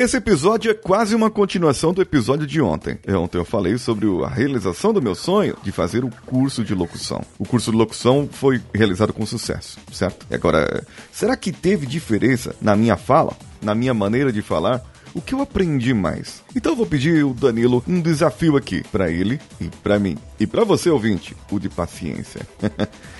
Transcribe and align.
Esse 0.00 0.16
episódio 0.16 0.70
é 0.70 0.74
quase 0.74 1.14
uma 1.14 1.30
continuação 1.30 1.92
do 1.92 2.00
episódio 2.00 2.46
de 2.46 2.58
ontem. 2.58 2.98
Ontem 3.06 3.36
eu 3.36 3.44
falei 3.44 3.76
sobre 3.76 4.06
a 4.24 4.28
realização 4.28 4.94
do 4.94 5.02
meu 5.02 5.14
sonho 5.14 5.54
de 5.62 5.70
fazer 5.70 6.06
o 6.06 6.10
curso 6.24 6.64
de 6.64 6.74
locução. 6.74 7.22
O 7.38 7.44
curso 7.44 7.70
de 7.70 7.76
locução 7.76 8.26
foi 8.32 8.62
realizado 8.72 9.12
com 9.12 9.26
sucesso, 9.26 9.78
certo? 9.92 10.24
E 10.30 10.34
agora, 10.34 10.86
será 11.12 11.36
que 11.36 11.52
teve 11.52 11.84
diferença 11.84 12.56
na 12.62 12.74
minha 12.74 12.96
fala, 12.96 13.36
na 13.60 13.74
minha 13.74 13.92
maneira 13.92 14.32
de 14.32 14.40
falar? 14.40 14.82
o 15.12 15.20
que 15.20 15.34
eu 15.34 15.40
aprendi 15.40 15.92
mais. 15.92 16.42
Então 16.54 16.72
eu 16.72 16.76
vou 16.76 16.86
pedir 16.86 17.24
o 17.24 17.34
Danilo 17.34 17.82
um 17.86 18.00
desafio 18.00 18.56
aqui, 18.56 18.82
para 18.92 19.10
ele 19.10 19.40
e 19.60 19.68
para 19.82 19.98
mim. 19.98 20.16
E 20.38 20.46
para 20.46 20.64
você 20.64 20.88
ouvinte, 20.88 21.36
o 21.50 21.58
de 21.58 21.68
paciência. 21.68 22.40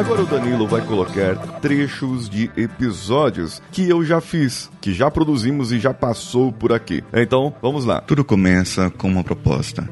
Agora 0.00 0.22
o 0.22 0.26
Danilo 0.26 0.66
vai 0.66 0.80
colocar 0.80 1.36
trechos 1.60 2.26
de 2.26 2.50
episódios 2.56 3.60
que 3.70 3.86
eu 3.86 4.02
já 4.02 4.18
fiz, 4.18 4.70
que 4.80 4.94
já 4.94 5.10
produzimos 5.10 5.72
e 5.72 5.78
já 5.78 5.92
passou 5.92 6.50
por 6.50 6.72
aqui. 6.72 7.04
Então, 7.12 7.54
vamos 7.60 7.84
lá. 7.84 8.00
Tudo 8.00 8.24
começa 8.24 8.88
com 8.88 9.08
uma 9.08 9.22
proposta. 9.22 9.86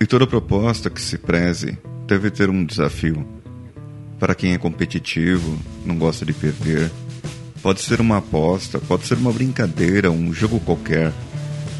E 0.00 0.04
toda 0.04 0.26
proposta 0.26 0.90
que 0.90 1.00
se 1.00 1.16
preze 1.16 1.78
deve 2.08 2.28
ter 2.28 2.50
um 2.50 2.64
desafio. 2.64 3.24
Para 4.18 4.34
quem 4.34 4.52
é 4.52 4.58
competitivo, 4.58 5.56
não 5.84 5.96
gosta 5.96 6.26
de 6.26 6.32
perder, 6.32 6.90
pode 7.62 7.82
ser 7.82 8.00
uma 8.00 8.16
aposta, 8.16 8.80
pode 8.80 9.06
ser 9.06 9.16
uma 9.16 9.32
brincadeira, 9.32 10.10
um 10.10 10.32
jogo 10.32 10.58
qualquer 10.58 11.12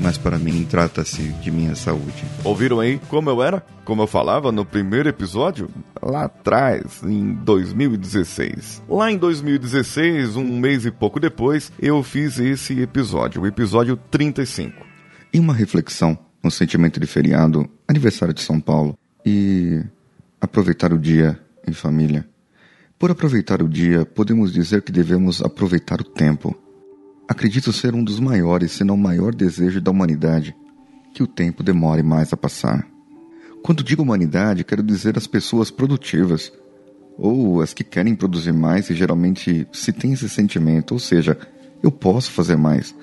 mas 0.01 0.19
para 0.19 0.39
mim 0.39 0.67
trata-se 0.69 1.23
de 1.23 1.51
minha 1.51 1.75
saúde. 1.75 2.25
Ouviram 2.45 2.81
aí 2.81 3.01
como 3.09 3.31
eu 3.31 3.43
era? 3.43 3.65
Como 3.85 4.03
eu 4.03 4.07
falava 4.07 4.51
no 4.51 4.65
primeiro 4.65 5.09
episódio? 5.09 5.69
Lá 6.03 6.25
atrás, 6.25 7.03
em 7.03 7.35
2016. 7.35 8.83
Lá 8.89 9.11
em 9.11 9.17
2016, 9.17 10.37
um 10.37 10.59
mês 10.59 10.85
e 10.85 10.91
pouco 10.91 11.21
depois, 11.21 11.73
eu 11.81 12.03
fiz 12.03 12.39
esse 12.39 12.81
episódio, 12.81 13.43
o 13.43 13.47
episódio 13.47 13.97
35. 14.11 14.85
E 15.33 15.39
uma 15.39 15.55
reflexão, 15.55 16.19
um 16.43 16.51
sentimento 16.51 16.99
de 16.99 17.07
feriado, 17.07 17.69
aniversário 17.89 18.35
de 18.35 18.43
São 18.43 18.61
Paulo 18.61 18.99
e 19.25 19.83
aproveitar 20.41 20.93
o 20.93 20.99
dia 20.99 21.39
em 21.67 21.73
família. 21.73 22.27
Por 22.99 23.11
aproveitar 23.11 23.61
o 23.61 23.69
dia, 23.69 24.07
podemos 24.07 24.53
dizer 24.53 24.83
que 24.83 24.91
devemos 24.91 25.43
aproveitar 25.43 26.01
o 26.01 26.05
tempo 26.05 26.57
Acredito 27.29 27.73
ser 27.73 27.95
um 27.95 28.05
dos 28.05 28.21
maiores, 28.21 28.73
se 28.73 28.85
não 28.85 28.97
maior 28.97 29.35
desejo 29.35 29.81
da 29.81 29.91
humanidade, 29.91 30.55
que 31.13 31.23
o 31.23 31.27
tempo 31.27 31.63
demore 31.63 32.03
mais 32.03 32.33
a 32.33 32.37
passar. 32.37 32.87
Quando 33.63 33.83
digo 33.83 34.03
humanidade, 34.03 34.63
quero 34.63 34.83
dizer 34.83 35.19
as 35.19 35.27
pessoas 35.27 35.71
produtivas, 35.71 36.53
ou 37.19 37.61
as 37.61 37.75
que 37.75 37.83
querem 37.83 38.15
produzir 38.15 38.53
mais 38.53 38.91
e 38.91 38.95
geralmente 38.95 39.67
se 39.73 39.93
tem 39.93 40.13
esse 40.13 40.29
sentimento, 40.29 40.93
ou 40.93 41.01
seja, 41.01 41.37
eu 41.83 41.91
posso 41.91 42.31
fazer 42.31 42.57
mais, 42.57 42.95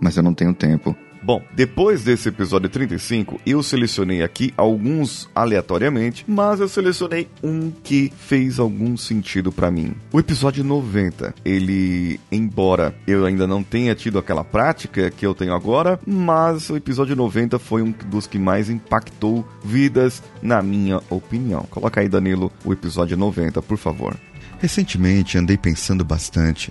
mas 0.00 0.16
eu 0.16 0.22
não 0.22 0.34
tenho 0.34 0.52
tempo. 0.54 0.94
Bom, 1.24 1.42
depois 1.56 2.04
desse 2.04 2.28
episódio 2.28 2.68
35, 2.68 3.40
eu 3.46 3.62
selecionei 3.62 4.22
aqui 4.22 4.52
alguns 4.58 5.26
aleatoriamente, 5.34 6.22
mas 6.28 6.60
eu 6.60 6.68
selecionei 6.68 7.30
um 7.42 7.70
que 7.70 8.12
fez 8.14 8.58
algum 8.58 8.94
sentido 8.94 9.50
para 9.50 9.70
mim. 9.70 9.94
O 10.12 10.20
episódio 10.20 10.62
90, 10.62 11.34
ele, 11.42 12.20
embora 12.30 12.94
eu 13.06 13.24
ainda 13.24 13.46
não 13.46 13.62
tenha 13.62 13.94
tido 13.94 14.18
aquela 14.18 14.44
prática 14.44 15.10
que 15.10 15.24
eu 15.24 15.34
tenho 15.34 15.54
agora, 15.54 15.98
mas 16.06 16.68
o 16.68 16.76
episódio 16.76 17.16
90 17.16 17.58
foi 17.58 17.80
um 17.80 17.94
dos 18.04 18.26
que 18.26 18.38
mais 18.38 18.68
impactou 18.68 19.48
vidas, 19.64 20.22
na 20.42 20.62
minha 20.62 21.00
opinião. 21.08 21.62
Coloca 21.70 22.02
aí, 22.02 22.08
Danilo, 22.08 22.52
o 22.66 22.70
episódio 22.70 23.16
90, 23.16 23.62
por 23.62 23.78
favor. 23.78 24.14
Recentemente 24.58 25.38
andei 25.38 25.56
pensando 25.56 26.04
bastante 26.04 26.70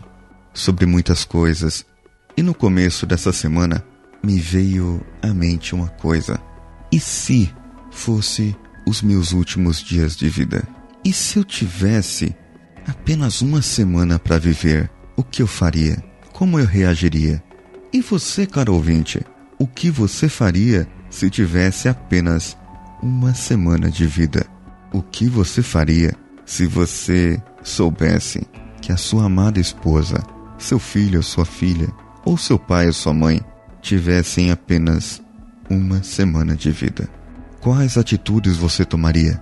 sobre 0.53 0.85
muitas 0.85 1.25
coisas 1.25 1.83
e 2.38 2.44
no 2.44 2.53
começo 2.53 3.07
dessa 3.07 3.33
semana 3.33 3.83
me 4.23 4.39
veio 4.39 5.06
à 5.22 5.34
mente 5.34 5.75
uma 5.75 5.89
coisa. 5.89 6.39
E 6.91 7.00
se 7.00 7.53
fosse 7.91 8.56
os 8.88 9.01
meus 9.01 9.34
últimos 9.34 9.84
dias 9.84 10.16
de 10.16 10.29
vida? 10.29 10.63
E 11.03 11.11
se 11.11 11.38
eu 11.38 11.44
tivesse 11.44 12.34
apenas 12.88 13.41
uma 13.41 13.61
semana 13.61 14.17
para 14.17 14.39
viver, 14.39 14.89
o 15.17 15.23
que 15.23 15.41
eu 15.41 15.47
faria? 15.47 16.01
Como 16.31 16.57
eu 16.57 16.66
reagiria? 16.66 17.44
E 17.91 18.01
você, 18.01 18.47
caro 18.47 18.73
ouvinte, 18.73 19.22
o 19.59 19.67
que 19.67 19.91
você 19.91 20.29
faria 20.29 20.88
se 21.09 21.29
tivesse 21.29 21.90
apenas 21.90 22.57
uma 23.01 23.34
semana 23.34 23.91
de 23.91 24.07
vida? 24.07 24.45
O 24.91 25.01
que 25.01 25.28
você 25.28 25.61
faria 25.61 26.13
se 26.45 26.66
você 26.66 27.41
soubesse 27.61 28.47
que 28.81 28.91
a 28.91 28.97
sua 28.97 29.25
amada 29.25 29.59
esposa, 29.59 30.22
seu 30.57 30.79
filho 30.79 31.17
ou 31.17 31.23
sua 31.23 31.45
filha, 31.45 31.88
ou 32.25 32.38
seu 32.38 32.57
pai 32.57 32.88
ou 32.88 32.94
sua 32.94 33.13
mãe 33.13 33.41
tivessem 33.83 34.49
apenas 34.49 35.21
uma 35.69 36.01
semana 36.01 36.55
de 36.55 36.71
vida. 36.71 37.07
Quais 37.59 37.97
atitudes 37.97 38.55
você 38.57 38.85
tomaria 38.85 39.39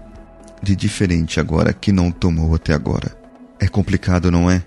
de 0.61 0.75
diferente 0.75 1.39
agora 1.39 1.71
que 1.71 1.91
não 1.91 2.11
tomou 2.11 2.53
até 2.55 2.73
agora? 2.73 3.15
É 3.59 3.67
complicado, 3.67 4.31
não 4.31 4.49
é? 4.49 4.63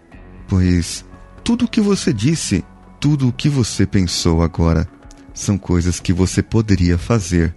Pois 0.49 1.05
tudo 1.43 1.65
o 1.65 1.69
que 1.69 1.81
você 1.81 2.13
disse, 2.13 2.65
tudo 3.01 3.29
o 3.29 3.33
que 3.33 3.49
você 3.49 3.85
pensou 3.85 4.43
agora, 4.43 4.89
são 5.35 5.59
coisas 5.59 5.99
que 5.99 6.13
você 6.13 6.41
poderia 6.41 6.97
fazer 6.97 7.53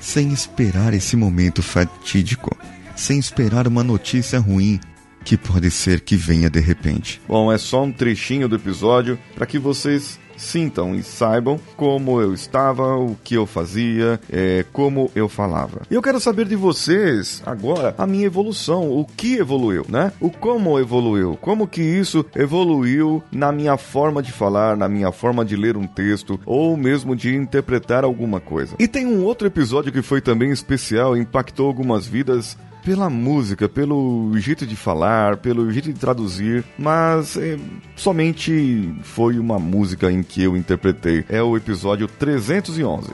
sem 0.00 0.32
esperar 0.32 0.94
esse 0.94 1.16
momento 1.16 1.62
fatídico, 1.62 2.56
sem 2.96 3.18
esperar 3.18 3.68
uma 3.68 3.84
notícia 3.84 4.38
ruim 4.38 4.80
que 5.22 5.36
pode 5.36 5.70
ser 5.70 6.00
que 6.00 6.16
venha 6.16 6.48
de 6.48 6.60
repente. 6.60 7.20
Bom, 7.28 7.52
é 7.52 7.58
só 7.58 7.84
um 7.84 7.92
trechinho 7.92 8.48
do 8.48 8.56
episódio 8.56 9.18
para 9.34 9.44
que 9.44 9.58
vocês 9.58 10.18
sintam 10.38 10.94
e 10.94 11.02
saibam 11.02 11.60
como 11.76 12.20
eu 12.20 12.32
estava, 12.32 12.96
o 12.96 13.16
que 13.22 13.34
eu 13.34 13.46
fazia, 13.46 14.20
é, 14.30 14.64
como 14.72 15.10
eu 15.14 15.28
falava. 15.28 15.82
E 15.90 15.94
eu 15.94 16.02
quero 16.02 16.20
saber 16.20 16.46
de 16.46 16.56
vocês 16.56 17.42
agora 17.44 17.94
a 17.98 18.06
minha 18.06 18.26
evolução, 18.26 18.90
o 18.90 19.04
que 19.04 19.36
evoluiu, 19.36 19.84
né? 19.88 20.12
O 20.20 20.30
como 20.30 20.78
evoluiu, 20.78 21.36
como 21.40 21.66
que 21.66 21.82
isso 21.82 22.24
evoluiu 22.34 23.22
na 23.30 23.52
minha 23.52 23.76
forma 23.76 24.22
de 24.22 24.32
falar, 24.32 24.76
na 24.76 24.88
minha 24.88 25.12
forma 25.12 25.44
de 25.44 25.56
ler 25.56 25.76
um 25.76 25.86
texto 25.86 26.40
ou 26.46 26.76
mesmo 26.76 27.14
de 27.14 27.34
interpretar 27.34 28.04
alguma 28.04 28.40
coisa. 28.40 28.76
E 28.78 28.86
tem 28.86 29.06
um 29.06 29.24
outro 29.24 29.46
episódio 29.46 29.92
que 29.92 30.02
foi 30.02 30.20
também 30.20 30.50
especial, 30.50 31.16
impactou 31.16 31.66
algumas 31.66 32.06
vidas 32.06 32.56
pela 32.84 33.10
música, 33.10 33.68
pelo 33.68 34.32
jeito 34.36 34.66
de 34.66 34.76
falar, 34.76 35.38
pelo 35.38 35.70
jeito 35.70 35.92
de 35.92 35.98
traduzir, 35.98 36.64
mas 36.78 37.36
é, 37.36 37.58
somente 37.96 38.94
foi 39.02 39.38
uma 39.38 39.58
música 39.58 40.10
em 40.10 40.22
que 40.22 40.42
eu 40.42 40.56
interpretei. 40.56 41.24
É 41.28 41.42
o 41.42 41.56
episódio 41.56 42.06
311. 42.06 43.10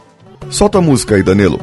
Solta 0.51 0.79
a 0.79 0.83
música 0.83 1.17
aí, 1.17 1.23
Danilo. 1.23 1.59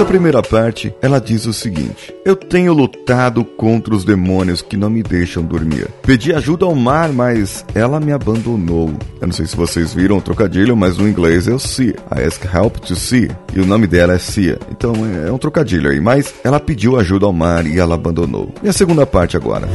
Nessa 0.00 0.12
primeira 0.12 0.42
parte, 0.42 0.94
ela 1.02 1.20
diz 1.20 1.44
o 1.44 1.52
seguinte: 1.52 2.14
Eu 2.24 2.34
tenho 2.34 2.72
lutado 2.72 3.44
contra 3.44 3.94
os 3.94 4.02
demônios 4.02 4.62
que 4.62 4.74
não 4.74 4.88
me 4.88 5.02
deixam 5.02 5.42
dormir. 5.42 5.88
Pedi 6.00 6.32
ajuda 6.32 6.64
ao 6.64 6.74
mar, 6.74 7.12
mas 7.12 7.66
ela 7.74 8.00
me 8.00 8.10
abandonou. 8.10 8.90
Eu 9.20 9.26
não 9.26 9.34
sei 9.34 9.46
se 9.46 9.54
vocês 9.54 9.92
viram 9.92 10.16
o 10.16 10.22
trocadilho, 10.22 10.74
mas 10.74 10.96
no 10.96 11.06
inglês 11.06 11.46
é 11.46 11.52
o. 11.52 11.58
I 11.58 12.24
ask 12.26 12.42
help 12.46 12.78
to 12.78 12.96
see. 12.96 13.30
E 13.54 13.60
o 13.60 13.66
nome 13.66 13.86
dela 13.86 14.14
é 14.14 14.18
Cia. 14.18 14.58
Então 14.70 14.94
é, 15.04 15.28
é 15.28 15.32
um 15.32 15.36
trocadilho 15.36 15.90
aí. 15.90 16.00
Mas 16.00 16.32
ela 16.42 16.58
pediu 16.58 16.98
ajuda 16.98 17.26
ao 17.26 17.32
mar 17.34 17.66
e 17.66 17.78
ela 17.78 17.94
abandonou. 17.94 18.54
E 18.62 18.70
a 18.70 18.72
segunda 18.72 19.04
parte 19.04 19.36
agora. 19.36 19.68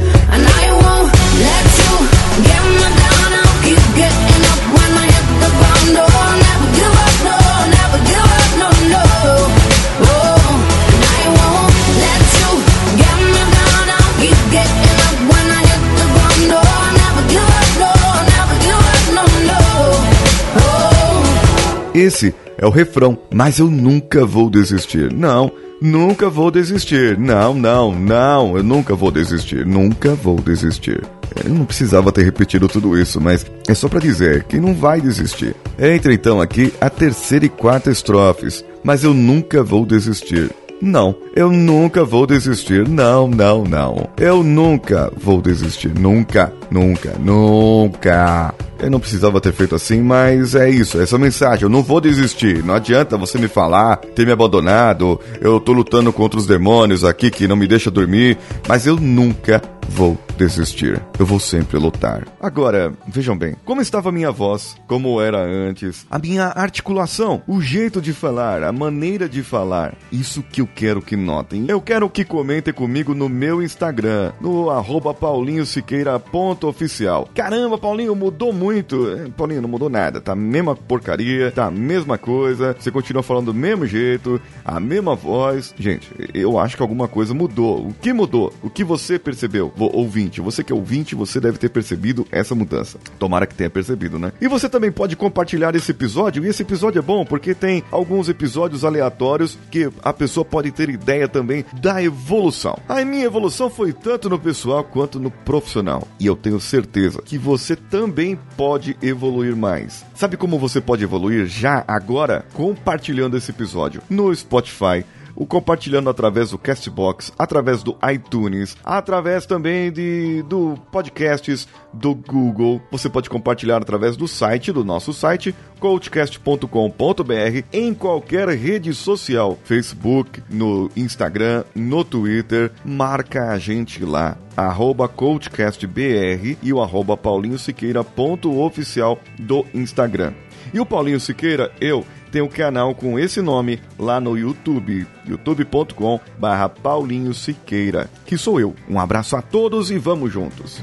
Esse 21.96 22.34
é 22.58 22.66
o 22.66 22.70
refrão, 22.70 23.16
mas 23.32 23.58
eu 23.58 23.70
nunca 23.70 24.26
vou 24.26 24.50
desistir. 24.50 25.10
Não, 25.10 25.50
nunca 25.80 26.28
vou 26.28 26.50
desistir. 26.50 27.16
Não, 27.18 27.54
não, 27.54 27.90
não, 27.98 28.54
eu 28.54 28.62
nunca 28.62 28.94
vou 28.94 29.10
desistir. 29.10 29.64
Nunca 29.64 30.14
vou 30.14 30.36
desistir. 30.36 31.02
Eu 31.42 31.54
não 31.54 31.64
precisava 31.64 32.12
ter 32.12 32.22
repetido 32.22 32.68
tudo 32.68 33.00
isso, 33.00 33.18
mas 33.18 33.46
é 33.66 33.72
só 33.72 33.88
para 33.88 33.98
dizer 33.98 34.44
que 34.44 34.60
não 34.60 34.74
vai 34.74 35.00
desistir. 35.00 35.56
Entra 35.78 36.12
então 36.12 36.38
aqui 36.38 36.70
a 36.82 36.90
terceira 36.90 37.46
e 37.46 37.48
quarta 37.48 37.90
estrofes, 37.90 38.62
mas 38.84 39.02
eu 39.02 39.14
nunca 39.14 39.64
vou 39.64 39.86
desistir. 39.86 40.50
Não, 40.82 41.14
eu 41.34 41.50
nunca 41.50 42.04
vou 42.04 42.26
desistir. 42.26 42.86
Não, 42.86 43.26
não, 43.26 43.64
não. 43.64 44.10
Eu 44.18 44.42
nunca 44.42 45.10
vou 45.16 45.40
desistir. 45.40 45.98
Nunca, 45.98 46.52
nunca, 46.70 47.14
nunca. 47.18 48.54
Eu 48.78 48.90
não 48.90 49.00
precisava 49.00 49.40
ter 49.40 49.52
feito 49.52 49.74
assim, 49.74 50.02
mas 50.02 50.54
é 50.54 50.68
isso, 50.68 51.00
essa 51.00 51.16
mensagem. 51.18 51.64
Eu 51.64 51.70
não 51.70 51.82
vou 51.82 52.00
desistir. 52.00 52.62
Não 52.62 52.74
adianta 52.74 53.16
você 53.16 53.38
me 53.38 53.48
falar, 53.48 53.96
ter 53.96 54.26
me 54.26 54.32
abandonado. 54.32 55.18
Eu 55.40 55.58
tô 55.58 55.72
lutando 55.72 56.12
contra 56.12 56.38
os 56.38 56.46
demônios 56.46 57.04
aqui 57.04 57.30
que 57.30 57.48
não 57.48 57.56
me 57.56 57.66
deixa 57.66 57.90
dormir, 57.90 58.36
mas 58.68 58.86
eu 58.86 58.96
nunca 58.96 59.60
vou 59.88 60.18
desistir. 60.36 61.00
Eu 61.18 61.26
vou 61.26 61.40
sempre 61.40 61.78
lutar. 61.78 62.26
Agora, 62.40 62.92
vejam 63.08 63.36
bem, 63.36 63.56
como 63.64 63.80
estava 63.80 64.10
a 64.10 64.12
minha 64.12 64.30
voz, 64.30 64.76
como 64.86 65.20
era 65.20 65.38
antes, 65.38 66.06
a 66.10 66.18
minha 66.18 66.46
articulação, 66.46 67.42
o 67.46 67.60
jeito 67.60 68.00
de 68.00 68.12
falar, 68.12 68.62
a 68.62 68.72
maneira 68.72 69.28
de 69.28 69.42
falar. 69.42 69.94
Isso 70.12 70.42
que 70.42 70.60
eu 70.60 70.66
quero 70.66 71.00
que 71.00 71.16
notem. 71.16 71.64
Eu 71.68 71.80
quero 71.80 72.10
que 72.10 72.24
comentem 72.24 72.74
comigo 72.74 73.14
no 73.14 73.28
meu 73.28 73.62
Instagram, 73.62 74.32
no 74.40 74.66
paulinhosiqueira.oficial. 75.14 77.28
Caramba, 77.34 77.78
Paulinho, 77.78 78.14
mudou 78.14 78.52
muito. 78.52 79.10
É, 79.10 79.28
Paulinho, 79.30 79.62
não 79.62 79.68
mudou 79.68 79.88
nada. 79.88 80.20
Tá 80.20 80.32
a 80.32 80.36
mesma 80.36 80.76
porcaria, 80.76 81.50
tá 81.50 81.64
a 81.66 81.70
mesma 81.70 82.18
coisa. 82.18 82.76
Você 82.78 82.90
continua 82.90 83.22
falando 83.22 83.46
do 83.46 83.54
mesmo 83.54 83.86
jeito, 83.86 84.38
a 84.64 84.80
mesma 84.80 85.14
voz. 85.14 85.72
Gente, 85.78 86.10
eu 86.34 86.58
acho 86.58 86.76
que 86.76 86.82
alguma 86.82 87.08
coisa 87.08 87.32
mudou. 87.32 87.86
O 87.86 87.94
que 87.94 88.12
mudou? 88.12 88.52
O 88.62 88.68
que 88.68 88.84
você 88.84 89.18
percebeu? 89.18 89.72
Ouvinte, 89.76 90.40
você 90.40 90.64
que 90.64 90.72
é 90.72 90.76
ouvinte, 90.76 91.14
você 91.14 91.40
deve 91.40 91.58
ter 91.58 91.68
percebido 91.68 92.26
essa 92.30 92.54
mudança. 92.54 92.98
Tomara 93.18 93.46
que 93.46 93.54
tenha 93.54 93.70
percebido, 93.70 94.18
né? 94.18 94.32
E 94.40 94.48
você 94.48 94.68
também 94.68 94.90
pode 94.90 95.16
compartilhar 95.16 95.74
esse 95.74 95.90
episódio, 95.90 96.44
e 96.44 96.48
esse 96.48 96.62
episódio 96.62 96.98
é 96.98 97.02
bom 97.02 97.24
porque 97.24 97.54
tem 97.54 97.82
alguns 97.90 98.28
episódios 98.28 98.84
aleatórios 98.84 99.58
que 99.70 99.90
a 100.02 100.12
pessoa 100.12 100.44
pode 100.44 100.70
ter 100.70 100.88
ideia 100.88 101.28
também 101.28 101.64
da 101.80 102.02
evolução. 102.02 102.78
A 102.88 103.04
minha 103.04 103.24
evolução 103.24 103.68
foi 103.68 103.92
tanto 103.92 104.28
no 104.28 104.38
pessoal 104.38 104.84
quanto 104.84 105.20
no 105.20 105.30
profissional, 105.30 106.06
e 106.18 106.26
eu 106.26 106.36
tenho 106.36 106.60
certeza 106.60 107.22
que 107.22 107.38
você 107.38 107.76
também 107.76 108.38
pode 108.56 108.96
evoluir 109.02 109.56
mais. 109.56 110.04
Sabe 110.14 110.36
como 110.36 110.58
você 110.58 110.80
pode 110.80 111.04
evoluir 111.04 111.46
já 111.46 111.84
agora? 111.86 112.44
Compartilhando 112.52 113.36
esse 113.36 113.50
episódio 113.50 114.02
no 114.08 114.34
Spotify, 114.34 115.04
o 115.36 115.46
compartilhando 115.46 116.10
através 116.10 116.50
do 116.50 116.58
Castbox, 116.58 117.32
através 117.38 117.82
do 117.82 117.96
iTunes, 118.10 118.76
através 118.82 119.46
também 119.46 119.92
de 119.92 120.42
do 120.48 120.74
podcasts 120.90 121.68
do 121.92 122.14
Google. 122.14 122.80
Você 122.90 123.08
pode 123.08 123.28
compartilhar 123.28 123.76
através 123.76 124.16
do 124.16 124.26
site, 124.26 124.72
do 124.72 124.84
nosso 124.84 125.12
site, 125.12 125.54
coachcast.com.br, 125.78 127.64
em 127.72 127.94
qualquer 127.94 128.48
rede 128.48 128.94
social, 128.94 129.58
Facebook, 129.62 130.42
no 130.48 130.90
Instagram, 130.96 131.64
no 131.74 132.02
Twitter, 132.02 132.72
marca 132.84 133.50
a 133.50 133.58
gente 133.58 134.04
lá 134.04 134.38
arroba 134.56 135.06
coachcastbr 135.06 136.56
e 136.62 136.72
o 136.72 136.80
arroba 136.80 137.16
paulinhosiqueira.oficial 137.16 139.20
do 139.38 139.66
Instagram. 139.74 140.32
E 140.72 140.80
o 140.80 140.86
Paulinho 140.86 141.20
Siqueira, 141.20 141.70
eu 141.80 142.04
tem 142.36 142.42
um 142.42 142.48
canal 142.48 142.94
com 142.94 143.18
esse 143.18 143.40
nome 143.40 143.80
lá 143.98 144.20
no 144.20 144.36
YouTube, 144.36 145.06
youtube.com 145.26 146.20
barra 146.38 146.68
Paulinho 146.68 147.32
Siqueira, 147.32 148.10
que 148.26 148.36
sou 148.36 148.60
eu. 148.60 148.74
Um 148.86 149.00
abraço 149.00 149.36
a 149.36 149.40
todos 149.40 149.90
e 149.90 149.96
vamos 149.96 150.30
juntos! 150.30 150.82